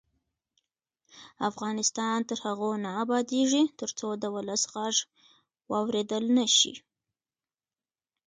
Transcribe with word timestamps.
افغانستان 1.49 2.17
تر 2.29 2.37
هغو 2.45 2.71
نه 2.83 2.89
ابادیږي، 3.03 3.63
ترڅو 3.79 4.07
د 4.17 4.23
ولس 4.35 4.63
غږ 4.73 4.95
واوریدل 5.71 6.23
نشي. 6.37 6.73